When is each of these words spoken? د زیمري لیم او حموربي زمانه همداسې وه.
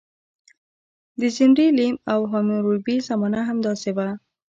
د 1.19 1.21
زیمري 1.35 1.67
لیم 1.77 1.95
او 2.13 2.19
حموربي 2.31 2.97
زمانه 3.09 3.39
همداسې 3.49 3.89
وه. 3.97 4.07